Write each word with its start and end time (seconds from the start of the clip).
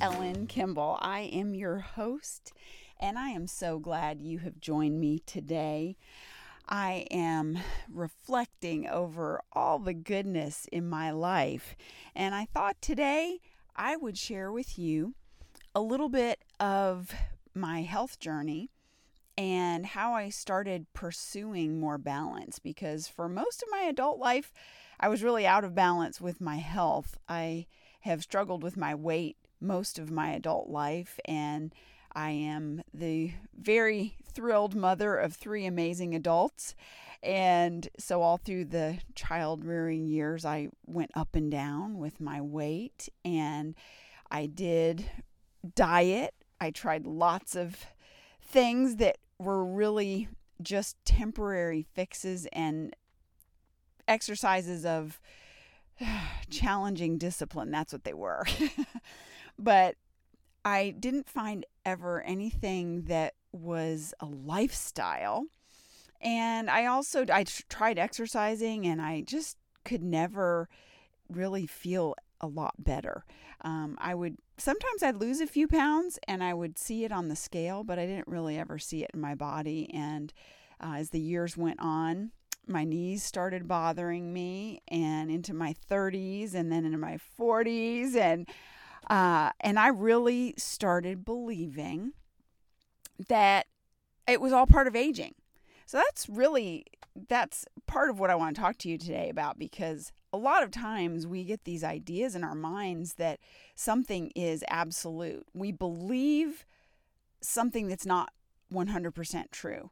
Ellen 0.00 0.46
Kimball. 0.46 0.96
I 1.00 1.20
am 1.20 1.54
your 1.54 1.78
host, 1.80 2.52
and 3.00 3.18
I 3.18 3.30
am 3.30 3.48
so 3.48 3.78
glad 3.80 4.20
you 4.20 4.38
have 4.38 4.60
joined 4.60 5.00
me 5.00 5.18
today. 5.26 5.96
I 6.68 7.06
am 7.10 7.58
reflecting 7.90 8.86
over 8.86 9.40
all 9.52 9.80
the 9.80 9.94
goodness 9.94 10.66
in 10.70 10.88
my 10.88 11.10
life, 11.10 11.74
and 12.14 12.34
I 12.34 12.44
thought 12.44 12.80
today 12.80 13.40
I 13.74 13.96
would 13.96 14.16
share 14.16 14.52
with 14.52 14.78
you 14.78 15.14
a 15.74 15.80
little 15.80 16.08
bit 16.08 16.44
of 16.60 17.12
my 17.54 17.82
health 17.82 18.20
journey 18.20 18.70
and 19.36 19.84
how 19.84 20.12
I 20.12 20.28
started 20.28 20.92
pursuing 20.92 21.80
more 21.80 21.98
balance 21.98 22.58
because 22.58 23.08
for 23.08 23.28
most 23.28 23.62
of 23.62 23.68
my 23.70 23.82
adult 23.82 24.18
life, 24.18 24.52
I 25.00 25.08
was 25.08 25.24
really 25.24 25.46
out 25.46 25.64
of 25.64 25.74
balance 25.74 26.20
with 26.20 26.40
my 26.40 26.56
health. 26.56 27.18
I 27.28 27.66
have 28.00 28.22
struggled 28.22 28.62
with 28.62 28.76
my 28.76 28.94
weight 28.94 29.36
most 29.60 29.98
of 29.98 30.10
my 30.10 30.30
adult 30.30 30.68
life, 30.68 31.18
and 31.24 31.74
I 32.12 32.30
am 32.30 32.82
the 32.92 33.32
very 33.56 34.16
thrilled 34.32 34.74
mother 34.74 35.16
of 35.16 35.34
three 35.34 35.66
amazing 35.66 36.14
adults. 36.14 36.74
And 37.22 37.88
so, 37.98 38.22
all 38.22 38.36
through 38.36 38.66
the 38.66 38.98
child 39.14 39.64
rearing 39.64 40.06
years, 40.06 40.44
I 40.44 40.68
went 40.86 41.10
up 41.14 41.34
and 41.34 41.50
down 41.50 41.98
with 41.98 42.20
my 42.20 42.40
weight, 42.40 43.08
and 43.24 43.74
I 44.30 44.46
did 44.46 45.10
diet. 45.74 46.34
I 46.60 46.70
tried 46.70 47.06
lots 47.06 47.56
of 47.56 47.86
things 48.40 48.96
that 48.96 49.18
were 49.38 49.64
really 49.64 50.28
just 50.62 50.96
temporary 51.04 51.86
fixes 51.94 52.46
and 52.52 52.94
exercises 54.06 54.84
of 54.84 55.20
challenging 56.50 57.18
discipline. 57.18 57.70
That's 57.70 57.92
what 57.92 58.04
they 58.04 58.14
were. 58.14 58.46
but 59.58 59.96
I 60.64 60.90
didn't 60.98 61.28
find 61.28 61.64
ever 61.84 62.22
anything 62.22 63.02
that 63.02 63.34
was 63.52 64.14
a 64.20 64.26
lifestyle. 64.26 65.46
And 66.20 66.68
I 66.68 66.86
also 66.86 67.24
I 67.32 67.44
tried 67.68 67.98
exercising 67.98 68.86
and 68.86 69.00
I 69.00 69.22
just 69.22 69.56
could 69.84 70.02
never 70.02 70.68
really 71.28 71.66
feel 71.66 72.14
a 72.40 72.46
lot 72.46 72.74
better. 72.78 73.24
Um, 73.62 73.96
I 74.00 74.14
would 74.14 74.36
sometimes 74.56 75.02
I'd 75.02 75.16
lose 75.16 75.40
a 75.40 75.46
few 75.46 75.66
pounds 75.66 76.18
and 76.28 76.42
I 76.42 76.54
would 76.54 76.78
see 76.78 77.04
it 77.04 77.12
on 77.12 77.28
the 77.28 77.36
scale, 77.36 77.84
but 77.84 77.98
I 77.98 78.06
didn't 78.06 78.28
really 78.28 78.58
ever 78.58 78.78
see 78.78 79.04
it 79.04 79.10
in 79.14 79.20
my 79.20 79.34
body. 79.34 79.90
And 79.92 80.32
uh, 80.80 80.94
as 80.96 81.10
the 81.10 81.20
years 81.20 81.56
went 81.56 81.80
on, 81.80 82.32
my 82.66 82.84
knees 82.84 83.22
started 83.22 83.66
bothering 83.66 84.32
me 84.32 84.82
and 84.88 85.30
into 85.30 85.54
my 85.54 85.74
30s 85.90 86.54
and 86.54 86.70
then 86.70 86.84
into 86.84 86.98
my 86.98 87.18
40s 87.38 88.14
and 88.14 88.46
uh, 89.08 89.50
and 89.60 89.78
I 89.78 89.88
really 89.88 90.54
started 90.56 91.24
believing 91.24 92.12
that 93.28 93.66
it 94.26 94.40
was 94.40 94.52
all 94.52 94.66
part 94.66 94.86
of 94.86 94.94
aging. 94.94 95.34
So 95.86 95.98
that's 95.98 96.28
really 96.28 96.84
that's 97.28 97.64
part 97.86 98.10
of 98.10 98.20
what 98.20 98.30
I 98.30 98.34
want 98.34 98.54
to 98.54 98.62
talk 98.62 98.78
to 98.78 98.88
you 98.88 98.98
today 98.98 99.28
about 99.28 99.58
because 99.58 100.12
a 100.32 100.36
lot 100.36 100.62
of 100.62 100.70
times 100.70 101.26
we 101.26 101.42
get 101.42 101.64
these 101.64 101.82
ideas 101.82 102.34
in 102.34 102.44
our 102.44 102.54
minds 102.54 103.14
that 103.14 103.40
something 103.74 104.30
is 104.36 104.62
absolute. 104.68 105.46
We 105.54 105.72
believe 105.72 106.66
something 107.40 107.88
that's 107.88 108.06
not 108.06 108.30
100% 108.72 109.50
true 109.50 109.90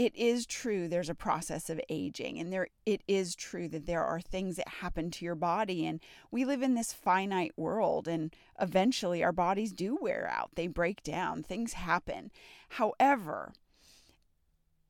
it 0.00 0.16
is 0.16 0.46
true 0.46 0.88
there's 0.88 1.10
a 1.10 1.14
process 1.14 1.68
of 1.68 1.78
aging 1.90 2.38
and 2.38 2.50
there 2.50 2.68
it 2.86 3.02
is 3.06 3.34
true 3.34 3.68
that 3.68 3.84
there 3.84 4.02
are 4.02 4.18
things 4.18 4.56
that 4.56 4.66
happen 4.66 5.10
to 5.10 5.26
your 5.26 5.34
body 5.34 5.84
and 5.84 6.00
we 6.30 6.42
live 6.42 6.62
in 6.62 6.72
this 6.72 6.90
finite 6.90 7.52
world 7.54 8.08
and 8.08 8.34
eventually 8.58 9.22
our 9.22 9.30
bodies 9.30 9.74
do 9.74 9.98
wear 10.00 10.26
out 10.32 10.48
they 10.54 10.66
break 10.66 11.02
down 11.02 11.42
things 11.42 11.74
happen. 11.74 12.30
However 12.70 13.52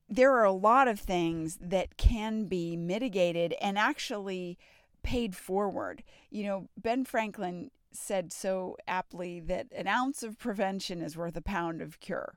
there 0.08 0.32
are 0.32 0.44
a 0.44 0.52
lot 0.52 0.86
of 0.86 1.00
things 1.00 1.58
that 1.60 1.96
can 1.96 2.44
be 2.44 2.76
mitigated 2.76 3.52
and 3.60 3.76
actually 3.76 4.58
paid 5.02 5.34
forward. 5.34 6.04
You 6.30 6.44
know 6.44 6.68
ben 6.80 7.04
franklin 7.04 7.72
said 7.90 8.32
so 8.32 8.76
aptly 8.86 9.40
that 9.40 9.66
an 9.74 9.88
ounce 9.88 10.22
of 10.22 10.38
prevention 10.38 11.02
is 11.02 11.16
worth 11.16 11.36
a 11.36 11.42
pound 11.42 11.82
of 11.82 11.98
cure 11.98 12.34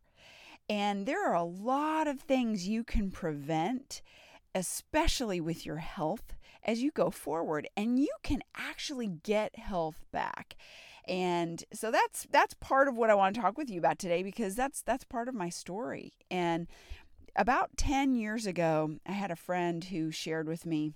and 0.70 1.06
there 1.06 1.28
are 1.28 1.36
a 1.36 1.44
lot 1.44 2.08
of 2.08 2.22
things 2.22 2.68
you 2.68 2.84
can 2.84 3.12
prevent, 3.12 4.02
especially 4.56 5.42
with 5.42 5.66
your 5.66 5.78
health, 5.78 6.36
as 6.64 6.82
you 6.82 6.92
go 6.92 7.10
forward. 7.10 7.68
And 7.76 8.00
you 8.00 8.14
can 8.24 8.42
actually 8.56 9.08
get 9.08 9.58
health 9.58 10.06
back. 10.12 10.56
And 11.06 11.64
so 11.74 11.92
that's 11.92 12.28
that's 12.32 12.54
part 12.56 12.88
of 12.88 12.96
what 12.96 13.10
I 13.10 13.16
want 13.16 13.36
to 13.36 13.42
talk 13.42 13.58
with 13.58 13.70
you 13.70 13.78
about 13.78 14.00
today 14.00 14.24
because 14.24 14.56
that's 14.56 14.82
that's 14.82 15.04
part 15.04 15.28
of 15.28 15.36
my 15.36 15.50
story. 15.50 16.14
And 16.32 16.68
about 17.36 17.76
10 17.78 18.16
years 18.16 18.46
ago, 18.46 18.98
I 19.06 19.12
had 19.12 19.32
a 19.32 19.36
friend 19.36 19.84
who 19.84 20.12
shared 20.12 20.48
with 20.48 20.66
me 20.66 20.94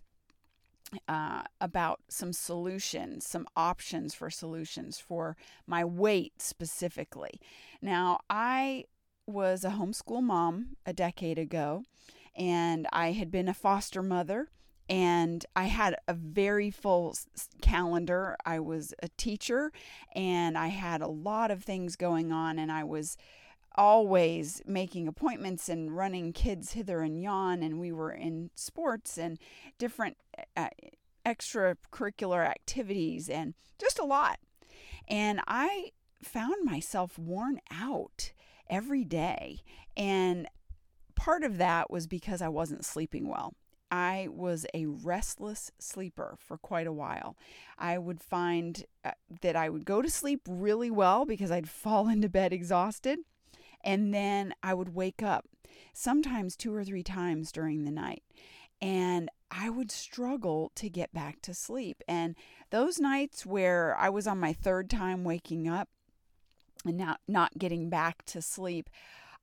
uh, 1.10 1.44
about 1.60 2.02
some 2.08 2.32
solutions, 2.32 3.26
some 3.28 3.48
options 3.56 4.14
for 4.14 4.30
solutions 4.30 5.00
for 5.00 5.36
my 5.66 5.84
weight 5.84 6.42
specifically. 6.42 7.42
Now, 7.82 8.20
I 8.30 8.86
was 9.28 9.64
a 9.64 9.72
homeschool 9.72 10.24
mom 10.24 10.78
a 10.86 10.94
decade 10.94 11.38
ago, 11.38 11.84
and 12.36 12.88
I 12.92 13.12
had 13.12 13.30
been 13.30 13.48
a 13.48 13.54
foster 13.54 14.02
mother. 14.02 14.50
And 14.90 15.46
I 15.54 15.66
had 15.66 15.98
a 16.08 16.14
very 16.14 16.72
full 16.72 17.14
calendar. 17.62 18.38
I 18.46 18.62
was 18.62 18.94
a 19.04 19.10
teacher 19.18 19.74
and 20.16 20.58
I 20.58 20.68
had 20.68 21.02
a 21.02 21.10
lot 21.10 21.52
of 21.52 21.62
things 21.62 21.98
going 21.98 22.32
on, 22.32 22.58
and 22.58 22.72
I 22.72 22.86
was 22.86 23.18
always 23.78 24.62
making 24.66 25.08
appointments 25.08 25.70
and 25.70 25.96
running 25.96 26.34
kids 26.34 26.72
hither 26.74 27.02
and 27.02 27.22
yon 27.22 27.62
and 27.62 27.80
we 27.80 27.92
were 27.92 28.12
in 28.12 28.50
sports 28.56 29.18
and 29.18 29.38
different 29.78 30.18
uh, 30.56 30.70
extracurricular 31.26 32.46
activities 32.46 33.30
and 33.30 33.54
just 33.80 34.00
a 34.00 34.04
lot 34.04 34.40
and 35.08 35.40
i 35.48 35.92
found 36.24 36.66
myself 36.66 37.20
worn 37.20 37.60
out 37.70 38.32
every 38.70 39.04
day. 39.04 39.60
And 39.96 40.48
part 41.16 41.44
of 41.44 41.58
that 41.58 41.90
was 41.90 42.08
because 42.08 42.42
I 42.42 42.48
wasn't 42.48 42.86
sleeping 42.86 43.28
well. 43.28 43.54
I 43.90 44.28
was 44.30 44.66
a 44.74 44.86
restless 44.86 45.72
sleeper 45.80 46.36
for 46.40 46.58
quite 46.58 46.88
a 46.88 46.94
while. 46.94 47.38
I 47.78 47.98
would 47.98 48.22
find 48.22 48.84
uh, 49.06 49.12
that 49.42 49.56
I 49.56 49.70
would 49.70 49.86
go 49.86 50.02
to 50.02 50.10
sleep 50.10 50.42
really 50.48 50.92
well 50.92 51.26
because 51.26 51.52
I'd 51.52 51.70
fall 51.84 52.10
into 52.10 52.30
bed 52.30 52.54
exhausted, 52.54 53.20
and 53.84 54.14
then 54.14 54.54
I 54.62 54.74
would 54.74 54.94
wake 54.94 55.24
up 55.24 55.46
sometimes 55.94 56.56
two 56.56 56.74
or 56.74 56.84
three 56.84 57.04
times 57.04 57.52
during 57.52 57.84
the 57.84 57.92
night. 57.92 58.24
And 58.82 59.30
I 59.50 59.70
would 59.70 59.90
struggle 59.90 60.72
to 60.76 60.90
get 60.90 61.14
back 61.14 61.42
to 61.44 61.54
sleep. 61.54 62.04
And 62.08 62.36
those 62.70 63.00
nights 63.00 63.46
where 63.46 63.96
I 63.98 64.10
was 64.10 64.28
on 64.28 64.40
my 64.40 64.54
third 64.54 64.90
time 64.90 65.24
waking 65.24 65.68
up, 65.68 65.90
and 66.86 66.98
not 66.98 67.20
not 67.28 67.58
getting 67.58 67.90
back 67.90 68.24
to 68.28 68.42
sleep, 68.42 68.90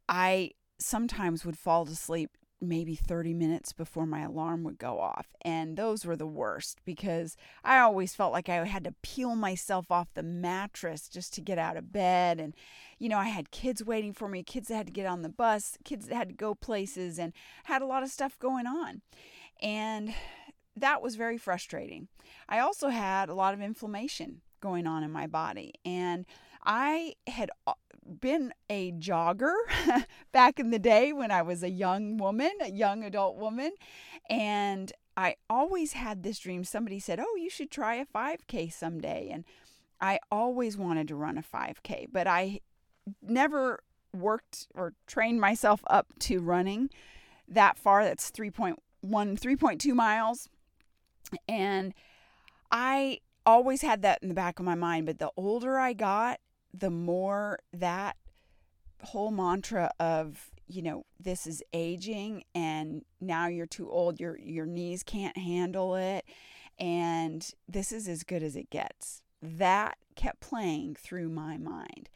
I 0.08 0.52
sometimes 0.78 1.44
would 1.44 1.58
fall 1.58 1.84
asleep 1.84 2.30
maybe 2.60 2.94
30 2.94 3.34
minutes 3.34 3.72
before 3.72 4.06
my 4.06 4.22
alarm 4.22 4.64
would 4.64 4.78
go 4.78 5.00
off. 5.00 5.26
And 5.42 5.76
those 5.76 6.04
were 6.04 6.16
the 6.16 6.26
worst 6.26 6.78
because 6.84 7.36
I 7.62 7.78
always 7.78 8.14
felt 8.14 8.32
like 8.32 8.48
I 8.48 8.64
had 8.64 8.84
to 8.84 8.94
peel 9.02 9.36
myself 9.36 9.90
off 9.90 10.14
the 10.14 10.22
mattress 10.22 11.08
just 11.08 11.34
to 11.34 11.40
get 11.40 11.58
out 11.58 11.76
of 11.76 11.92
bed. 11.92 12.40
And, 12.40 12.54
you 12.98 13.08
know, 13.08 13.18
I 13.18 13.26
had 13.26 13.50
kids 13.50 13.84
waiting 13.84 14.12
for 14.12 14.28
me, 14.28 14.42
kids 14.42 14.68
that 14.68 14.76
had 14.76 14.86
to 14.86 14.92
get 14.92 15.06
on 15.06 15.22
the 15.22 15.28
bus, 15.28 15.76
kids 15.84 16.06
that 16.06 16.14
had 16.14 16.28
to 16.30 16.34
go 16.34 16.54
places, 16.54 17.18
and 17.18 17.32
had 17.64 17.82
a 17.82 17.86
lot 17.86 18.02
of 18.02 18.08
stuff 18.08 18.38
going 18.38 18.66
on. 18.66 19.02
And 19.62 20.14
that 20.76 21.02
was 21.02 21.16
very 21.16 21.38
frustrating. 21.38 22.08
I 22.48 22.58
also 22.58 22.88
had 22.88 23.28
a 23.28 23.34
lot 23.34 23.54
of 23.54 23.60
inflammation 23.60 24.40
going 24.60 24.86
on 24.86 25.02
in 25.02 25.12
my 25.12 25.26
body. 25.26 25.74
And 25.84 26.24
I 26.64 27.14
had 27.26 27.50
uh, 27.66 27.74
been 28.20 28.52
a 28.70 28.92
jogger 28.92 29.54
back 30.32 30.58
in 30.58 30.70
the 30.70 30.78
day 30.78 31.12
when 31.12 31.30
I 31.30 31.42
was 31.42 31.62
a 31.62 31.70
young 31.70 32.16
woman, 32.16 32.50
a 32.60 32.70
young 32.70 33.04
adult 33.04 33.36
woman, 33.36 33.72
and 34.30 34.92
I 35.16 35.36
always 35.48 35.92
had 35.92 36.22
this 36.22 36.38
dream. 36.38 36.64
Somebody 36.64 36.98
said, 36.98 37.20
"Oh, 37.20 37.36
you 37.36 37.50
should 37.50 37.70
try 37.70 37.96
a 37.96 38.06
5K 38.06 38.72
someday." 38.72 39.28
And 39.30 39.44
I 40.00 40.18
always 40.30 40.76
wanted 40.76 41.08
to 41.08 41.16
run 41.16 41.38
a 41.38 41.42
5K, 41.42 42.08
but 42.10 42.26
I 42.26 42.60
never 43.22 43.82
worked 44.12 44.68
or 44.74 44.94
trained 45.06 45.40
myself 45.40 45.82
up 45.88 46.06
to 46.20 46.40
running 46.40 46.90
that 47.48 47.78
far. 47.78 48.04
That's 48.04 48.30
3.1 48.30 48.76
3.2 49.04 49.94
miles. 49.94 50.48
And 51.48 51.94
I 52.70 53.20
always 53.46 53.82
had 53.82 54.02
that 54.02 54.22
in 54.22 54.28
the 54.28 54.34
back 54.34 54.58
of 54.58 54.64
my 54.64 54.74
mind, 54.74 55.06
but 55.06 55.18
the 55.18 55.30
older 55.36 55.78
I 55.78 55.92
got 55.92 56.40
the 56.76 56.90
more 56.90 57.60
that 57.72 58.16
whole 59.02 59.30
mantra 59.30 59.90
of 60.00 60.50
you 60.66 60.82
know 60.82 61.04
this 61.20 61.46
is 61.46 61.62
aging 61.72 62.42
and 62.54 63.04
now 63.20 63.46
you're 63.46 63.66
too 63.66 63.90
old 63.90 64.18
your 64.18 64.38
your 64.38 64.64
knees 64.64 65.02
can't 65.02 65.36
handle 65.36 65.94
it 65.94 66.24
and 66.78 67.50
this 67.68 67.92
is 67.92 68.08
as 68.08 68.22
good 68.24 68.42
as 68.42 68.56
it 68.56 68.70
gets 68.70 69.22
that 69.44 69.98
kept 70.16 70.40
playing 70.40 70.96
through 70.96 71.28
my 71.28 71.56
mind. 71.56 72.08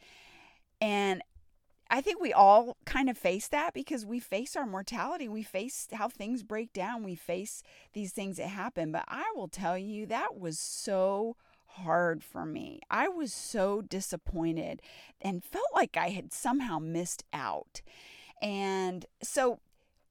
And 0.81 1.21
I 1.91 2.01
think 2.01 2.21
we 2.21 2.33
all 2.33 2.77
kind 2.85 3.09
of 3.09 3.17
face 3.17 3.47
that 3.47 3.73
because 3.73 4.05
we 4.05 4.19
face 4.19 4.55
our 4.55 4.65
mortality. 4.65 5.27
We 5.27 5.43
face 5.43 5.87
how 5.91 6.07
things 6.07 6.43
break 6.43 6.71
down. 6.73 7.03
We 7.03 7.15
face 7.15 7.63
these 7.93 8.11
things 8.11 8.37
that 8.37 8.47
happen. 8.47 8.91
But 8.91 9.05
I 9.07 9.31
will 9.35 9.47
tell 9.47 9.77
you, 9.77 10.05
that 10.07 10.37
was 10.37 10.59
so 10.59 11.35
hard 11.73 12.23
for 12.23 12.45
me. 12.45 12.81
I 12.89 13.07
was 13.07 13.33
so 13.33 13.81
disappointed 13.81 14.81
and 15.21 15.43
felt 15.43 15.67
like 15.73 15.97
I 15.97 16.09
had 16.09 16.33
somehow 16.33 16.79
missed 16.79 17.23
out. 17.33 17.81
And 18.41 19.05
so 19.21 19.59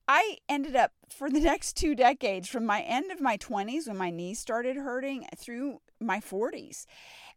I 0.06 0.38
ended 0.48 0.76
up 0.76 0.92
for 1.10 1.30
the 1.30 1.40
next 1.52 1.76
two 1.76 1.94
decades, 1.94 2.48
from 2.48 2.64
my 2.64 2.80
end 2.82 3.10
of 3.10 3.20
my 3.20 3.36
20s 3.36 3.88
when 3.88 3.96
my 3.96 4.10
knees 4.10 4.38
started 4.38 4.76
hurting 4.76 5.26
through 5.36 5.80
my 6.00 6.20
40s 6.20 6.86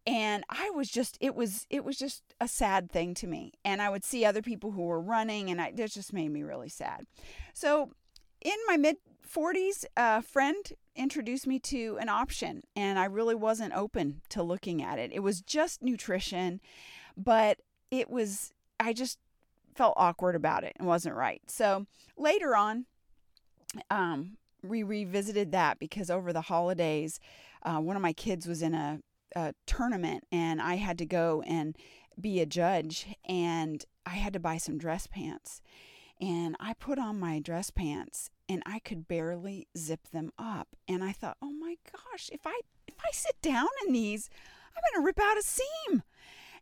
and 0.07 0.43
i 0.49 0.69
was 0.71 0.89
just 0.89 1.17
it 1.21 1.35
was 1.35 1.65
it 1.69 1.83
was 1.83 1.97
just 1.97 2.23
a 2.39 2.47
sad 2.47 2.91
thing 2.91 3.13
to 3.13 3.27
me 3.27 3.53
and 3.63 3.81
i 3.81 3.89
would 3.89 4.03
see 4.03 4.25
other 4.25 4.41
people 4.41 4.71
who 4.71 4.83
were 4.83 4.99
running 4.99 5.49
and 5.49 5.61
I, 5.61 5.73
it 5.75 5.91
just 5.91 6.13
made 6.13 6.29
me 6.29 6.43
really 6.43 6.69
sad 6.69 7.05
so 7.53 7.91
in 8.41 8.55
my 8.67 8.77
mid 8.77 8.97
40s 9.27 9.85
a 9.95 10.21
friend 10.21 10.73
introduced 10.95 11.47
me 11.47 11.59
to 11.59 11.97
an 12.01 12.09
option 12.09 12.61
and 12.75 12.99
i 12.99 13.05
really 13.05 13.35
wasn't 13.35 13.73
open 13.73 14.21
to 14.29 14.43
looking 14.43 14.81
at 14.81 14.99
it 14.99 15.11
it 15.13 15.19
was 15.19 15.41
just 15.41 15.81
nutrition 15.81 16.59
but 17.15 17.59
it 17.89 18.09
was 18.09 18.53
i 18.79 18.91
just 18.91 19.19
felt 19.75 19.93
awkward 19.95 20.35
about 20.35 20.63
it 20.63 20.73
and 20.77 20.87
wasn't 20.87 21.15
right 21.15 21.41
so 21.47 21.85
later 22.17 22.55
on 22.55 22.85
um, 23.89 24.37
we 24.61 24.83
revisited 24.83 25.53
that 25.53 25.79
because 25.79 26.09
over 26.09 26.33
the 26.33 26.41
holidays 26.41 27.19
uh, 27.63 27.77
one 27.77 27.95
of 27.95 28.01
my 28.01 28.11
kids 28.11 28.47
was 28.47 28.61
in 28.61 28.73
a 28.73 28.99
a 29.35 29.53
tournament 29.65 30.25
and 30.31 30.61
I 30.61 30.75
had 30.75 30.97
to 30.99 31.05
go 31.05 31.43
and 31.47 31.75
be 32.19 32.39
a 32.39 32.45
judge 32.45 33.07
and 33.25 33.83
I 34.05 34.11
had 34.11 34.33
to 34.33 34.39
buy 34.39 34.57
some 34.57 34.77
dress 34.77 35.07
pants. 35.07 35.61
And 36.21 36.55
I 36.59 36.73
put 36.75 36.99
on 36.99 37.19
my 37.19 37.39
dress 37.39 37.71
pants 37.71 38.29
and 38.47 38.61
I 38.65 38.79
could 38.79 39.07
barely 39.07 39.67
zip 39.75 40.07
them 40.11 40.31
up. 40.37 40.69
And 40.87 41.03
I 41.03 41.11
thought, 41.11 41.37
"Oh 41.41 41.51
my 41.51 41.77
gosh, 41.91 42.29
if 42.31 42.41
I 42.45 42.61
if 42.87 42.95
I 42.99 43.09
sit 43.11 43.41
down 43.41 43.67
in 43.85 43.93
these, 43.93 44.29
I'm 44.75 44.83
going 44.93 45.01
to 45.01 45.05
rip 45.05 45.19
out 45.19 45.37
a 45.37 45.41
seam." 45.41 46.03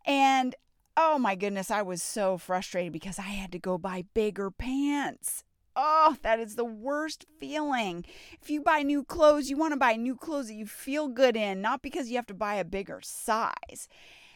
And 0.06 0.56
oh 0.96 1.20
my 1.20 1.36
goodness, 1.36 1.70
I 1.72 1.82
was 1.82 2.02
so 2.02 2.38
frustrated 2.38 2.94
because 2.94 3.20
I 3.20 3.24
had 3.24 3.52
to 3.52 3.60
go 3.60 3.78
buy 3.78 4.06
bigger 4.14 4.50
pants. 4.50 5.44
Oh, 5.76 6.18
that 6.24 6.40
is 6.40 6.56
the 6.56 6.66
worst 6.66 7.26
feeling. 7.40 8.06
If 8.42 8.50
you 8.50 8.62
buy 8.62 8.82
new 8.82 9.04
clothes, 9.04 9.50
you 9.50 9.58
want 9.58 9.74
to 9.74 9.80
buy 9.80 9.96
new 9.96 10.16
clothes 10.16 10.48
that 10.48 10.56
you 10.56 10.66
feel 10.66 11.08
good 11.08 11.38
in, 11.38 11.62
not 11.62 11.82
because 11.82 12.10
you 12.10 12.16
have 12.16 12.26
to 12.28 12.34
buy 12.34 12.56
a 12.56 12.66
bigger 12.66 13.00
size. 13.02 13.88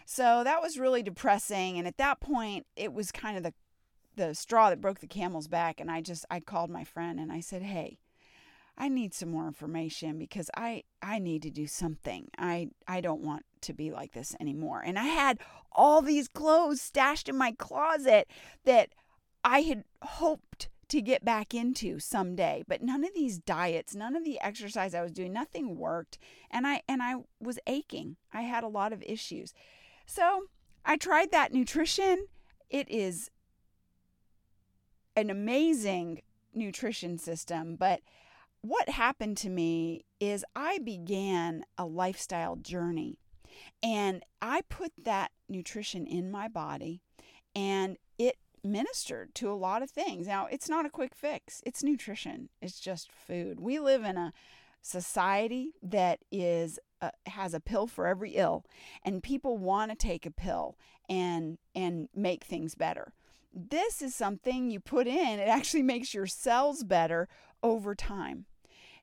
So 0.05 0.43
that 0.43 0.61
was 0.61 0.77
really 0.77 1.03
depressing. 1.03 1.77
And 1.77 1.87
at 1.87 1.97
that 1.97 2.19
point, 2.19 2.65
it 2.75 2.93
was 2.93 3.11
kind 3.11 3.35
of 3.37 3.43
the 3.43 3.53
the 4.15 4.33
straw 4.33 4.69
that 4.69 4.81
broke 4.81 4.99
the 4.99 5.07
camel's 5.07 5.47
back. 5.47 5.79
And 5.79 5.91
I 5.91 6.01
just 6.01 6.25
I 6.29 6.39
called 6.39 6.69
my 6.69 6.83
friend 6.83 7.19
and 7.19 7.31
I 7.31 7.39
said, 7.39 7.61
Hey, 7.61 7.99
I 8.77 8.89
need 8.89 9.13
some 9.13 9.29
more 9.29 9.47
information 9.47 10.17
because 10.17 10.49
I 10.55 10.83
I 11.01 11.19
need 11.19 11.41
to 11.43 11.51
do 11.51 11.67
something. 11.67 12.29
I 12.37 12.69
I 12.87 13.01
don't 13.01 13.21
want 13.21 13.45
to 13.61 13.73
be 13.73 13.91
like 13.91 14.13
this 14.13 14.35
anymore. 14.39 14.81
And 14.85 14.97
I 14.97 15.05
had 15.05 15.39
all 15.71 16.01
these 16.01 16.27
clothes 16.27 16.81
stashed 16.81 17.29
in 17.29 17.37
my 17.37 17.51
closet 17.51 18.27
that 18.65 18.89
I 19.43 19.61
had 19.61 19.83
hoped 20.01 20.69
to 20.89 21.01
get 21.01 21.25
back 21.25 21.55
into 21.55 21.97
someday 21.97 22.63
but 22.67 22.83
none 22.83 23.03
of 23.03 23.11
these 23.15 23.39
diets 23.39 23.95
none 23.95 24.15
of 24.15 24.23
the 24.23 24.39
exercise 24.41 24.93
i 24.93 25.01
was 25.01 25.11
doing 25.11 25.33
nothing 25.33 25.75
worked 25.75 26.19
and 26.51 26.67
i 26.67 26.83
and 26.87 27.01
i 27.01 27.15
was 27.39 27.57
aching 27.65 28.15
i 28.31 28.41
had 28.41 28.63
a 28.63 28.67
lot 28.67 28.93
of 28.93 29.01
issues 29.01 29.53
so 30.05 30.43
i 30.85 30.95
tried 30.95 31.31
that 31.31 31.51
nutrition 31.51 32.27
it 32.69 32.87
is 32.91 33.31
an 35.15 35.29
amazing 35.29 36.21
nutrition 36.53 37.17
system 37.17 37.75
but 37.75 38.01
what 38.61 38.89
happened 38.89 39.35
to 39.37 39.49
me 39.49 40.05
is 40.19 40.45
i 40.55 40.77
began 40.79 41.63
a 41.77 41.85
lifestyle 41.85 42.55
journey 42.55 43.17
and 43.81 44.23
i 44.41 44.61
put 44.69 44.91
that 45.03 45.31
nutrition 45.49 46.05
in 46.05 46.29
my 46.29 46.47
body 46.47 47.01
and 47.55 47.97
it 48.17 48.37
ministered 48.63 49.35
to 49.35 49.51
a 49.51 49.53
lot 49.53 49.83
of 49.83 49.89
things. 49.91 50.27
Now, 50.27 50.47
it's 50.49 50.69
not 50.69 50.85
a 50.85 50.89
quick 50.89 51.13
fix, 51.15 51.61
it's 51.65 51.83
nutrition, 51.83 52.49
it's 52.61 52.79
just 52.79 53.11
food. 53.11 53.59
We 53.59 53.79
live 53.79 54.03
in 54.03 54.17
a 54.17 54.33
society 54.81 55.71
that 55.81 56.19
is 56.31 56.79
uh, 57.01 57.11
has 57.25 57.53
a 57.53 57.59
pill 57.59 57.87
for 57.87 58.05
every 58.05 58.31
ill 58.31 58.65
and 59.03 59.23
people 59.23 59.57
want 59.57 59.91
to 59.91 59.95
take 59.97 60.25
a 60.25 60.31
pill 60.31 60.77
and 61.09 61.57
and 61.75 62.09
make 62.15 62.43
things 62.43 62.75
better. 62.75 63.13
This 63.53 64.01
is 64.01 64.15
something 64.15 64.71
you 64.71 64.79
put 64.79 65.07
in, 65.07 65.39
it 65.39 65.47
actually 65.47 65.83
makes 65.83 66.13
your 66.13 66.25
cells 66.25 66.83
better 66.83 67.27
over 67.61 67.93
time. 67.93 68.45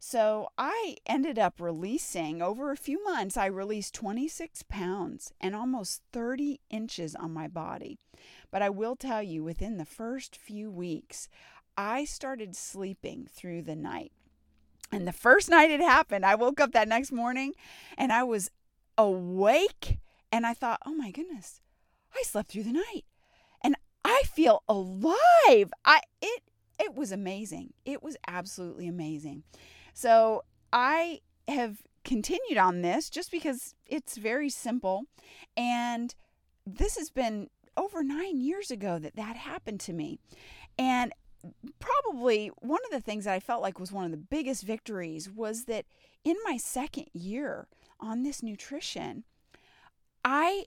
So 0.02 0.48
I 0.56 0.96
ended 1.06 1.38
up 1.38 1.60
releasing 1.60 2.40
over 2.42 2.70
a 2.70 2.76
few 2.76 3.04
months, 3.04 3.36
I 3.36 3.46
released 3.46 3.94
26 3.94 4.64
pounds 4.64 5.32
and 5.40 5.54
almost 5.54 6.02
30 6.12 6.58
inches 6.70 7.14
on 7.14 7.32
my 7.32 7.46
body. 7.46 7.98
But 8.50 8.62
I 8.62 8.70
will 8.70 8.96
tell 8.96 9.22
you, 9.22 9.44
within 9.44 9.76
the 9.76 9.84
first 9.84 10.34
few 10.34 10.70
weeks, 10.70 11.28
I 11.76 12.04
started 12.04 12.56
sleeping 12.56 13.28
through 13.30 13.62
the 13.62 13.76
night. 13.76 14.12
And 14.90 15.06
the 15.06 15.12
first 15.12 15.48
night 15.48 15.70
it 15.70 15.80
happened, 15.80 16.26
I 16.26 16.34
woke 16.34 16.60
up 16.60 16.72
that 16.72 16.88
next 16.88 17.12
morning 17.12 17.52
and 17.96 18.10
I 18.10 18.24
was 18.24 18.50
awake 18.98 19.98
and 20.32 20.44
I 20.44 20.54
thought, 20.54 20.80
oh 20.84 20.94
my 20.94 21.10
goodness, 21.10 21.60
I 22.12 22.22
slept 22.24 22.50
through 22.50 22.64
the 22.64 22.72
night 22.72 23.04
I 24.20 24.26
feel 24.26 24.62
alive. 24.68 25.72
I 25.84 26.00
it 26.20 26.42
it 26.78 26.94
was 26.94 27.12
amazing. 27.12 27.72
It 27.84 28.02
was 28.02 28.16
absolutely 28.26 28.88
amazing. 28.88 29.44
So 29.92 30.44
I 30.72 31.20
have 31.48 31.82
continued 32.04 32.58
on 32.58 32.82
this 32.82 33.10
just 33.10 33.30
because 33.30 33.74
it's 33.86 34.16
very 34.16 34.48
simple. 34.48 35.04
And 35.56 36.14
this 36.66 36.96
has 36.96 37.10
been 37.10 37.48
over 37.76 38.02
nine 38.02 38.40
years 38.40 38.70
ago 38.70 38.98
that 38.98 39.16
that 39.16 39.36
happened 39.36 39.80
to 39.80 39.92
me. 39.92 40.18
And 40.78 41.12
probably 41.78 42.48
one 42.58 42.80
of 42.86 42.90
the 42.90 43.00
things 43.00 43.24
that 43.24 43.34
I 43.34 43.40
felt 43.40 43.62
like 43.62 43.78
was 43.78 43.92
one 43.92 44.04
of 44.04 44.10
the 44.10 44.16
biggest 44.16 44.62
victories 44.62 45.30
was 45.30 45.64
that 45.64 45.84
in 46.24 46.36
my 46.44 46.56
second 46.56 47.06
year 47.12 47.68
on 47.98 48.22
this 48.22 48.42
nutrition, 48.42 49.24
I 50.24 50.64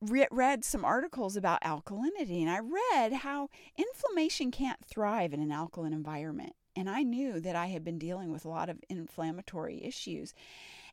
re- 0.00 0.28
read 0.30 0.64
some 0.64 0.84
articles 0.84 1.36
about 1.36 1.62
alkalinity 1.62 2.40
and 2.40 2.50
I 2.50 2.58
read 2.58 3.12
how 3.12 3.48
inflammation 3.76 4.50
can't 4.50 4.84
thrive 4.84 5.32
in 5.32 5.40
an 5.40 5.52
alkaline 5.52 5.92
environment. 5.92 6.54
And 6.74 6.90
I 6.90 7.02
knew 7.02 7.40
that 7.40 7.56
I 7.56 7.66
had 7.66 7.84
been 7.84 7.98
dealing 7.98 8.30
with 8.30 8.44
a 8.44 8.50
lot 8.50 8.68
of 8.68 8.78
inflammatory 8.90 9.82
issues. 9.82 10.34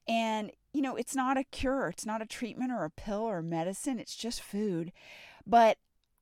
And, 0.08 0.52
you 0.74 0.82
know, 0.82 0.96
it's 0.96 1.16
not 1.16 1.38
a 1.38 1.44
cure, 1.44 1.90
it's 1.90 2.06
not 2.06 2.22
a 2.22 2.26
treatment 2.26 2.72
or 2.72 2.86
a 2.86 2.90
pill 2.90 3.22
or 3.22 3.42
medicine, 3.42 4.00
it's 4.00 4.16
just 4.16 4.42
food. 4.42 4.92
But 5.46 5.78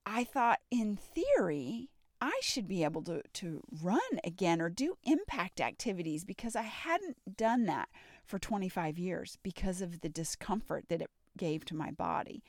I 0.05 0.23
thought, 0.23 0.59
in 0.71 0.97
theory, 0.97 1.89
I 2.19 2.39
should 2.41 2.67
be 2.67 2.83
able 2.83 3.03
to, 3.03 3.21
to 3.33 3.61
run 3.81 3.99
again 4.23 4.61
or 4.61 4.69
do 4.69 4.97
impact 5.03 5.59
activities 5.59 6.23
because 6.23 6.55
I 6.55 6.63
hadn't 6.63 7.17
done 7.35 7.65
that 7.65 7.89
for 8.25 8.37
25 8.37 8.99
years 8.99 9.37
because 9.41 9.81
of 9.81 10.01
the 10.01 10.09
discomfort 10.09 10.85
that 10.89 11.01
it 11.01 11.09
gave 11.37 11.65
to 11.65 11.75
my 11.75 11.91
body. 11.91 12.43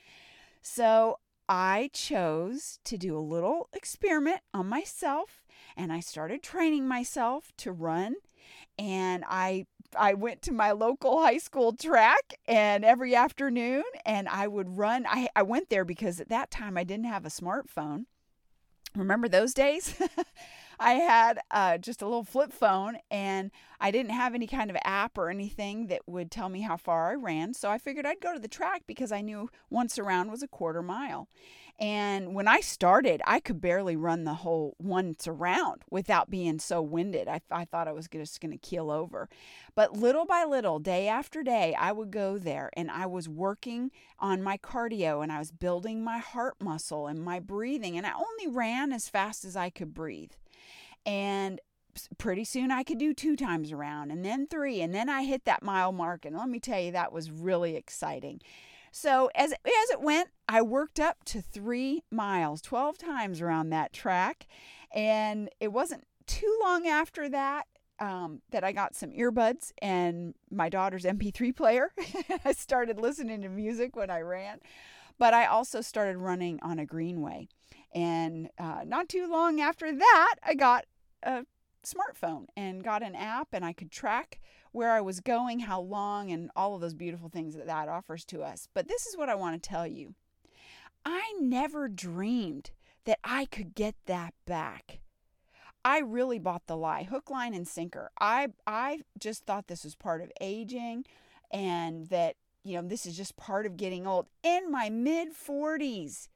So 0.61 1.19
I 1.49 1.91
chose 1.93 2.79
to 2.85 2.97
do 2.97 3.17
a 3.17 3.21
little 3.21 3.69
experiment 3.73 4.41
on 4.55 4.69
myself 4.69 5.45
and 5.77 5.93
I 5.93 6.01
started 6.01 6.43
training 6.43 6.87
myself 6.87 7.53
to 7.59 7.73
run 7.73 8.17
and 8.79 9.25
I 9.29 9.67
I 9.95 10.15
went 10.15 10.41
to 10.43 10.53
my 10.53 10.73
local 10.73 11.21
high 11.21 11.39
school 11.39 11.75
track 11.75 12.39
and 12.47 12.85
every 12.85 13.15
afternoon 13.15 13.83
and 14.07 14.29
I 14.29 14.47
would 14.47 14.79
run 14.79 15.05
I 15.07 15.29
I 15.37 15.43
went 15.43 15.69
there 15.69 15.85
because 15.85 16.21
at 16.21 16.29
that 16.31 16.51
time 16.51 16.79
I 16.79 16.85
didn't 16.85 17.07
have 17.07 17.27
a 17.27 17.29
smartphone. 17.29 18.07
Remember 18.95 19.29
those 19.29 19.53
days? 19.55 19.95
I 20.83 20.95
had 20.95 21.39
uh, 21.51 21.79
just 21.79 22.03
a 22.03 22.07
little 22.07 22.25
flip 22.25 22.53
phone 22.53 22.99
and 23.11 23.53
I 23.81 23.93
didn't 23.93 24.13
have 24.13 24.35
any 24.35 24.49
kind 24.49 24.69
of 24.69 24.77
app 24.85 25.17
or 25.17 25.31
anything 25.31 25.87
that 25.87 26.03
would 26.07 26.31
tell 26.31 26.49
me 26.49 26.63
how 26.63 26.77
far 26.77 27.13
I 27.13 27.15
ran. 27.15 27.55
So 27.55 27.71
I 27.71 27.79
figured 27.79 28.05
I'd 28.05 28.21
go 28.21 28.33
to 28.33 28.41
the 28.41 28.49
track 28.49 28.83
because 28.87 29.13
I 29.13 29.21
knew 29.21 29.49
once 29.71 29.97
around 29.99 30.31
was 30.31 30.43
a 30.43 30.49
quarter 30.49 30.83
mile. 30.83 31.29
And 31.79 32.35
when 32.35 32.49
I 32.49 32.61
started, 32.61 33.23
I 33.27 33.41
could 33.41 33.61
barely 33.61 33.97
run 33.97 34.25
the 34.25 34.35
whole 34.35 34.77
once 34.79 35.27
around 35.27 35.83
without 35.91 36.31
being 36.31 36.59
so 36.59 36.83
winded. 36.83 37.29
I, 37.29 37.41
I 37.51 37.65
thought 37.65 37.89
I 37.89 37.93
was 37.93 38.09
just 38.09 38.41
going 38.41 38.53
to 38.53 38.59
keel 38.59 38.91
over. 38.91 39.29
But 39.75 39.95
little 39.95 40.27
by 40.27 40.45
little, 40.45 40.81
day 40.81 41.09
after 41.09 41.43
day, 41.43 41.75
I 41.79 41.93
would 41.93 42.11
go 42.11 42.39
there 42.39 42.71
and 42.77 42.91
I 42.91 43.07
was 43.07 43.29
working 43.29 43.91
on 44.19 44.43
my 44.43 44.59
cardio 44.59 45.23
and 45.23 45.33
I 45.33 45.39
was 45.39 45.51
building 45.51 46.05
my 46.05 46.19
heart 46.19 46.57
muscle 46.61 47.07
and 47.07 47.25
my 47.25 47.41
breathing. 47.41 47.97
And 47.97 48.07
I 48.07 48.13
only 48.13 48.49
ran 48.49 48.93
as 48.93 49.09
fast 49.09 49.45
as 49.45 49.57
I 49.57 49.71
could 49.71 49.95
breathe. 49.95 50.33
And 51.05 51.61
pretty 52.17 52.45
soon 52.45 52.71
I 52.71 52.83
could 52.83 52.99
do 52.99 53.13
two 53.13 53.37
times 53.37 53.73
around 53.73 54.11
and 54.11 54.25
then 54.25 54.47
three. 54.47 54.81
And 54.81 54.95
then 54.95 55.09
I 55.09 55.25
hit 55.25 55.45
that 55.45 55.63
mile 55.63 55.93
mark. 55.93 56.25
And 56.25 56.37
let 56.37 56.49
me 56.49 56.59
tell 56.59 56.81
you, 56.81 56.93
that 56.93 57.13
was 57.13 57.31
really 57.31 57.77
exciting. 57.77 58.41
So 58.93 59.31
as 59.35 59.53
as 59.53 59.91
it 59.91 60.03
went, 60.03 60.29
I 60.49 60.61
worked 60.61 61.01
up 61.01 61.25
to 61.27 61.41
three 61.41 62.05
miles, 62.11 62.61
twelve 62.61 62.99
times 62.99 63.41
around 63.41 63.71
that 63.71 63.95
track, 63.95 64.47
and 64.95 65.49
it 65.61 65.73
wasn't 65.73 66.05
too 66.27 66.59
long 66.63 66.87
after 66.87 67.29
that 67.31 67.67
um, 68.01 68.43
that 68.51 68.65
I 68.65 68.73
got 68.73 68.95
some 68.95 69.11
earbuds 69.11 69.73
and 69.81 70.35
my 70.51 70.69
daughter's 70.69 71.05
MP3 71.05 71.57
player. 71.57 71.91
I 72.45 72.53
started 72.53 72.99
listening 72.99 73.41
to 73.43 73.49
music 73.49 73.97
when 73.97 74.11
I 74.11 74.21
ran, 74.21 74.59
but 75.19 75.33
I 75.33 75.47
also 75.47 75.81
started 75.81 76.19
running 76.19 76.59
on 76.63 76.79
a 76.79 76.85
greenway. 76.85 77.49
And 77.95 78.51
uh, 78.59 78.81
not 78.87 79.09
too 79.09 79.29
long 79.31 79.61
after 79.61 79.95
that, 79.95 80.35
I 80.45 80.55
got 80.55 80.85
a 81.23 81.45
smartphone 81.85 82.47
and 82.57 82.85
got 82.85 83.03
an 83.03 83.15
app, 83.15 83.49
and 83.53 83.65
I 83.65 83.73
could 83.73 83.91
track 83.91 84.41
where 84.73 84.93
I 84.93 85.01
was 85.01 85.21
going, 85.21 85.61
how 85.61 85.81
long, 85.81 86.31
and 86.31 86.51
all 86.57 86.75
of 86.75 86.81
those 86.81 86.95
beautiful 86.95 87.29
things 87.29 87.55
that 87.55 87.67
that 87.67 87.89
offers 87.89 88.25
to 88.27 88.43
us. 88.43 88.69
But 88.75 88.89
this 88.89 89.07
is 89.07 89.17
what 89.17 89.29
I 89.29 89.35
want 89.35 89.61
to 89.61 89.69
tell 89.69 89.87
you 89.87 90.15
I 91.05 91.35
never 91.41 91.89
dreamed 91.89 92.71
that 93.05 93.19
I 93.25 93.47
could 93.47 93.75
get 93.75 93.97
that 94.07 94.35
back. 94.47 95.01
I 95.85 95.99
really 95.99 96.39
bought 96.39 96.69
the 96.69 96.77
lie, 96.77 97.03
hook, 97.03 97.29
line, 97.29 97.55
and 97.55 97.67
sinker. 97.67 98.11
I 98.21 98.49
I 98.67 99.01
just 99.19 99.45
thought 99.45 99.67
this 99.67 99.85
was 99.85 99.97
part 99.97 100.23
of 100.23 100.31
aging, 100.41 101.05
and 101.51 102.07
that 102.09 102.37
you 102.63 102.77
know 102.77 102.87
this 102.87 103.05
is 103.05 103.17
just 103.17 103.37
part 103.37 103.67
of 103.67 103.77
getting 103.77 104.07
old. 104.07 104.27
In 104.45 104.71
my 104.71 104.91
mid 104.91 105.33
forties, 105.33 106.29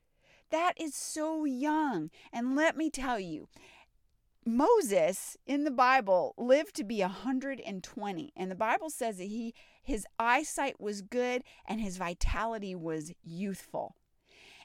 that 0.50 0.74
is 0.76 0.94
so 0.94 1.44
young. 1.44 2.10
And 2.32 2.56
let 2.56 2.76
me 2.76 2.90
tell 2.90 3.20
you, 3.20 3.48
Moses 4.46 5.36
in 5.44 5.64
the 5.64 5.72
Bible 5.72 6.32
lived 6.38 6.76
to 6.76 6.84
be 6.84 7.00
120 7.00 8.32
and 8.36 8.50
the 8.50 8.54
Bible 8.54 8.90
says 8.90 9.18
that 9.18 9.24
he 9.24 9.54
his 9.82 10.06
eyesight 10.18 10.80
was 10.80 11.02
good 11.02 11.42
and 11.66 11.80
his 11.80 11.96
vitality 11.96 12.74
was 12.74 13.12
youthful. 13.24 13.96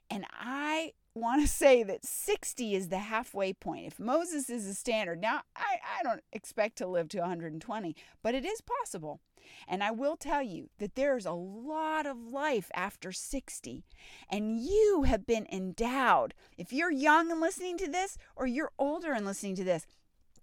And 0.10 0.26
I 0.32 0.94
want 1.14 1.42
to 1.42 1.48
say 1.48 1.84
that 1.84 2.06
60 2.06 2.76
is 2.76 2.90
the 2.90 3.00
halfway 3.00 3.54
point. 3.54 3.88
If 3.88 4.00
Moses 4.00 4.50
is 4.50 4.68
the 4.68 4.74
standard, 4.74 5.20
now 5.20 5.42
I, 5.56 5.78
I 6.00 6.04
don't 6.04 6.24
expect 6.32 6.78
to 6.78 6.88
live 6.88 7.10
to 7.10 7.20
120, 7.20 7.96
but 8.24 8.36
it 8.36 8.46
is 8.46 8.62
possible. 8.62 9.20
And 9.68 9.84
I 9.84 9.92
will 9.92 10.16
tell 10.16 10.42
you 10.42 10.70
that 10.80 10.96
there's 10.96 11.26
a 11.26 11.32
lot 11.32 12.06
of 12.06 12.18
life 12.18 12.70
after 12.74 13.12
60, 13.12 13.84
and 14.30 14.60
you 14.60 15.04
have 15.08 15.26
been 15.26 15.48
endowed. 15.52 16.34
If 16.58 16.72
you're 16.72 16.92
young 16.92 17.32
and 17.32 17.42
listening 17.42 17.78
to 17.80 17.90
this, 17.90 18.18
or 18.36 18.48
you're 18.48 18.72
older 18.78 19.12
and 19.12 19.26
listening 19.26 19.56
to 19.56 19.64
this, 19.64 19.86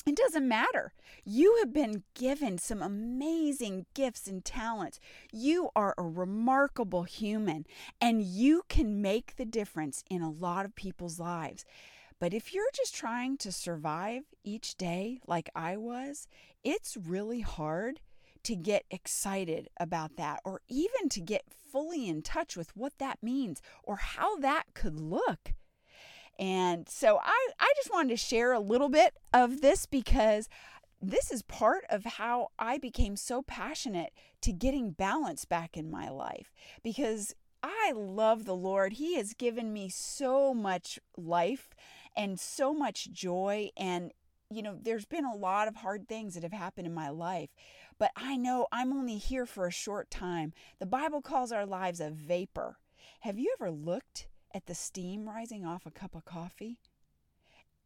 it 0.09 0.17
doesn't 0.17 0.49
matter. 0.49 0.93
You 1.25 1.57
have 1.61 1.73
been 1.73 2.03
given 2.15 2.59
some 2.59 2.83
amazing 2.83 3.87
gifts 3.95 4.27
and 4.27 4.45
talents. 4.45 4.99
You 5.33 5.71
are 5.77 5.95
a 5.99 6.03
remarkable 6.03 7.03
human 7.03 7.67
and 8.01 8.23
you 8.23 8.63
can 8.69 9.03
make 9.03 9.37
the 9.37 9.45
difference 9.45 10.05
in 10.09 10.23
a 10.23 10.31
lot 10.31 10.65
of 10.65 10.75
people's 10.75 11.19
lives. 11.19 11.65
But 12.21 12.35
if 12.35 12.53
you're 12.53 12.71
just 12.75 12.95
trying 12.95 13.37
to 13.39 13.53
survive 13.53 14.25
each 14.43 14.77
day 14.77 15.21
like 15.27 15.51
I 15.55 15.77
was, 15.77 16.27
it's 16.65 16.97
really 16.97 17.41
hard 17.41 18.01
to 18.45 18.57
get 18.57 18.85
excited 18.91 19.69
about 19.79 20.17
that 20.17 20.41
or 20.45 20.63
even 20.69 21.09
to 21.11 21.21
get 21.21 21.45
fully 21.71 22.09
in 22.09 22.23
touch 22.23 22.57
with 22.57 22.75
what 22.77 22.95
that 22.99 23.23
means 23.23 23.61
or 23.85 23.97
how 23.97 24.37
that 24.39 24.65
could 24.75 24.99
look. 24.99 25.53
And 26.39 26.89
so 26.89 27.19
I, 27.23 27.49
I 27.59 27.73
just 27.77 27.93
wanted 27.93 28.11
to 28.11 28.17
share 28.17 28.53
a 28.53 28.61
little 28.61 28.89
bit 28.89 29.15
of 29.33 29.61
this 29.61 29.87
because 29.87 30.49
this 31.01 31.31
is 31.31 31.43
part 31.43 31.85
of 31.91 32.05
how 32.05 32.49
I 32.59 32.79
became 32.79 33.17
so 33.17 33.43
passionate 33.43 34.13
to 34.43 34.53
getting 34.53 34.91
balance 34.91 35.45
back 35.45 35.77
in 35.77 35.91
my 35.91 36.09
life 36.09 36.53
because 36.83 37.35
I 37.63 37.93
love 37.95 38.45
the 38.45 38.55
Lord. 38.55 38.95
He 38.95 39.17
has 39.17 39.35
given 39.35 39.73
me 39.73 39.89
so 39.89 40.55
much 40.55 40.99
life 41.17 41.71
and 42.17 42.39
so 42.39 42.73
much 42.73 43.11
joy. 43.13 43.71
And, 43.77 44.13
you 44.51 44.63
know, 44.63 44.79
there's 44.81 45.07
been 45.07 45.25
a 45.25 45.37
lot 45.37 45.69
of 45.69 45.77
hard 45.77 46.09
things 46.09 46.35
that 46.35 46.43
have 46.43 46.53
happened 46.53 46.87
in 46.87 46.95
my 46.95 47.11
life, 47.11 47.51
but 47.99 48.11
I 48.17 48.37
know 48.37 48.67
I'm 48.71 48.93
only 48.93 49.19
here 49.19 49.47
for 49.47 49.67
a 49.67 49.73
short 49.73 50.11
time. 50.11 50.53
The 50.79 50.87
Bible 50.87 51.21
calls 51.21 51.53
our 51.53 51.67
lives 51.67 52.01
a 52.01 52.11
vapor. 52.11 52.79
Have 53.21 53.39
you 53.39 53.55
ever 53.59 53.71
looked 53.71 54.29
at 54.55 54.67
the 54.67 54.75
steam 54.75 55.29
rising 55.29 55.65
off 55.65 55.87
a 55.87 55.91
cup 55.91 56.15
of 56.15 56.25
coffee? 56.25 56.79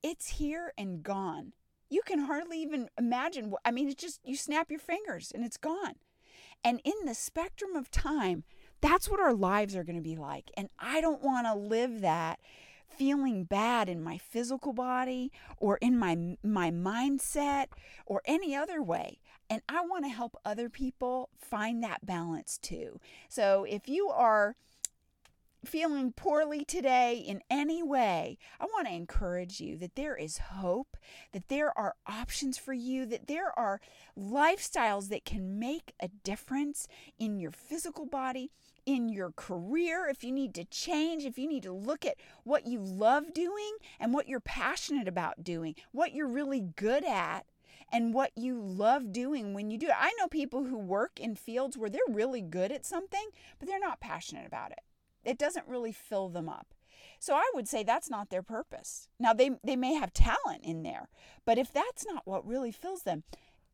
It's 0.02 0.28
here 0.28 0.72
and 0.76 1.02
gone. 1.02 1.52
You 1.88 2.02
can 2.04 2.20
hardly 2.20 2.60
even 2.62 2.88
imagine. 2.98 3.52
I 3.64 3.70
mean, 3.70 3.88
it's 3.88 4.02
just 4.02 4.20
you 4.24 4.36
snap 4.36 4.70
your 4.70 4.80
fingers 4.80 5.30
and 5.34 5.44
it's 5.44 5.56
gone. 5.56 5.94
And 6.64 6.80
in 6.84 6.94
the 7.04 7.14
spectrum 7.14 7.76
of 7.76 7.90
time, 7.90 8.44
that's 8.80 9.08
what 9.08 9.20
our 9.20 9.34
lives 9.34 9.76
are 9.76 9.84
going 9.84 9.96
to 9.96 10.02
be 10.02 10.16
like. 10.16 10.50
And 10.56 10.68
I 10.78 11.00
don't 11.00 11.22
want 11.22 11.46
to 11.46 11.54
live 11.54 12.00
that 12.00 12.40
feeling 12.88 13.44
bad 13.44 13.88
in 13.88 14.02
my 14.02 14.18
physical 14.18 14.72
body 14.72 15.32
or 15.56 15.78
in 15.78 15.98
my 15.98 16.36
my 16.42 16.70
mindset 16.70 17.66
or 18.06 18.22
any 18.26 18.54
other 18.54 18.82
way. 18.82 19.18
And 19.48 19.62
I 19.68 19.82
want 19.82 20.04
to 20.04 20.10
help 20.10 20.36
other 20.44 20.68
people 20.68 21.30
find 21.36 21.82
that 21.82 22.04
balance 22.04 22.58
too. 22.58 23.00
So 23.28 23.64
if 23.68 23.88
you 23.88 24.08
are 24.08 24.56
feeling 25.64 26.12
poorly 26.12 26.64
today 26.64 27.16
in 27.16 27.40
any 27.48 27.82
way, 27.82 28.38
I 28.60 28.64
want 28.64 28.88
to 28.88 28.94
encourage 28.94 29.60
you 29.60 29.76
that 29.78 29.94
there 29.94 30.16
is 30.16 30.38
hope, 30.38 30.96
that 31.32 31.48
there 31.48 31.76
are 31.78 31.94
options 32.06 32.58
for 32.58 32.72
you, 32.72 33.06
that 33.06 33.28
there 33.28 33.56
are 33.58 33.80
lifestyles 34.18 35.08
that 35.10 35.24
can 35.24 35.58
make 35.58 35.94
a 36.00 36.08
difference 36.08 36.88
in 37.18 37.38
your 37.38 37.52
physical 37.52 38.06
body, 38.06 38.50
in 38.86 39.08
your 39.08 39.30
career. 39.30 40.08
If 40.08 40.24
you 40.24 40.32
need 40.32 40.54
to 40.54 40.64
change, 40.64 41.24
if 41.24 41.38
you 41.38 41.48
need 41.48 41.62
to 41.62 41.72
look 41.72 42.04
at 42.04 42.16
what 42.44 42.66
you 42.66 42.80
love 42.80 43.32
doing 43.32 43.76
and 44.00 44.12
what 44.12 44.28
you're 44.28 44.40
passionate 44.40 45.06
about 45.06 45.44
doing, 45.44 45.76
what 45.92 46.12
you're 46.12 46.28
really 46.28 46.60
good 46.60 47.04
at. 47.04 47.46
And 47.94 48.14
what 48.14 48.30
you 48.36 48.58
love 48.58 49.12
doing 49.12 49.52
when 49.52 49.70
you 49.70 49.76
do 49.76 49.88
it. 49.88 49.94
I 49.98 50.14
know 50.18 50.26
people 50.26 50.64
who 50.64 50.78
work 50.78 51.20
in 51.20 51.34
fields 51.34 51.76
where 51.76 51.90
they're 51.90 52.00
really 52.08 52.40
good 52.40 52.72
at 52.72 52.86
something, 52.86 53.28
but 53.58 53.68
they're 53.68 53.78
not 53.78 54.00
passionate 54.00 54.46
about 54.46 54.70
it 54.70 54.78
it 55.24 55.38
doesn't 55.38 55.68
really 55.68 55.92
fill 55.92 56.28
them 56.28 56.48
up. 56.48 56.74
So 57.18 57.34
I 57.34 57.48
would 57.54 57.68
say 57.68 57.82
that's 57.82 58.10
not 58.10 58.30
their 58.30 58.42
purpose. 58.42 59.08
Now 59.18 59.32
they 59.32 59.50
they 59.64 59.76
may 59.76 59.94
have 59.94 60.12
talent 60.12 60.64
in 60.64 60.82
there, 60.82 61.08
but 61.44 61.58
if 61.58 61.72
that's 61.72 62.04
not 62.04 62.26
what 62.26 62.46
really 62.46 62.72
fills 62.72 63.02
them, 63.02 63.22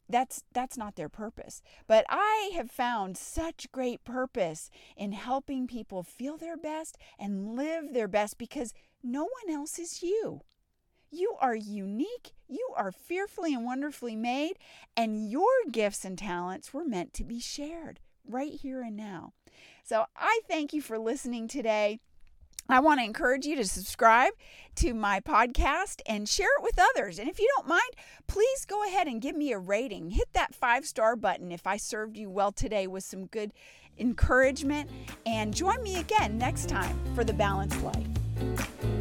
that's 0.09 0.43
that's 0.52 0.76
not 0.76 0.97
their 0.97 1.09
purpose. 1.09 1.62
But 1.87 2.05
I 2.09 2.50
have 2.55 2.71
found 2.71 3.17
such 3.17 3.71
great 3.73 4.05
purpose 4.05 4.71
in 4.97 5.12
helping 5.12 5.67
people 5.67 6.02
feel 6.02 6.37
their 6.37 6.57
best 6.57 6.97
and 7.19 7.57
live 7.57 7.93
their 7.93 8.09
best 8.09 8.38
because 8.38 8.75
no 9.02 9.23
one 9.23 9.55
else 9.55 9.78
is 9.78 10.02
you. 10.02 10.43
You 11.11 11.37
are 11.40 11.55
unique. 11.55 12.33
You 12.49 12.73
are 12.76 12.93
fearfully 12.93 13.55
and 13.55 13.64
wonderfully 13.64 14.17
made, 14.17 14.59
and 14.97 15.31
your 15.31 15.47
gifts 15.71 16.05
and 16.05 16.19
talents 16.19 16.75
were 16.75 16.85
meant 16.85 17.14
to 17.14 17.25
be 17.25 17.40
shared 17.40 18.00
right 18.26 18.52
here 18.52 18.83
and 18.83 18.97
now. 18.97 19.33
So 19.88 20.04
I 20.14 20.40
thank 20.47 20.75
you 20.75 20.83
for 20.83 20.99
listening 20.99 21.49
today. 21.49 22.00
I 22.68 22.78
want 22.80 23.00
to 23.00 23.04
encourage 23.04 23.47
you 23.47 23.57
to 23.57 23.64
subscribe 23.64 24.35
to 24.75 24.92
my 24.92 25.21
podcast 25.21 26.02
and 26.04 26.28
share 26.28 26.50
it 26.59 26.62
with 26.62 26.78
others. 26.78 27.18
And 27.18 27.26
if 27.26 27.40
you 27.40 27.49
don't 27.57 27.66
mind, 27.66 27.90
please 28.26 28.66
go 28.66 28.85
ahead 28.85 29.07
and 29.07 29.23
give 29.23 29.35
me 29.35 29.50
a 29.50 29.59
rating. 29.59 30.11
Hit 30.11 30.28
that 30.35 30.54
five 30.54 30.85
star 30.85 31.16
button 31.16 31.50
if 31.50 31.66
I 31.66 31.78
served 31.78 32.18
you 32.18 32.28
well 32.28 32.52
today 32.52 32.87
with 32.87 33.02
some 33.02 33.28
good 33.28 33.54
encouragement. 33.99 34.90
And 35.25 35.54
join 35.54 35.83
me 35.83 35.97
again 35.97 36.37
next 36.37 36.68
time 36.68 37.00
for 37.14 37.25
The 37.25 37.33
Balanced 37.33 37.83
Life. 37.83 38.98